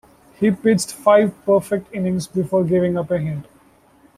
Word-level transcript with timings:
He 0.39 0.49
pitched 0.49 0.93
five 0.93 1.31
perfect 1.45 1.93
innings 1.93 2.25
before 2.25 2.63
giving 2.63 2.97
up 2.97 3.11
a 3.11 3.19
hit. 3.19 3.45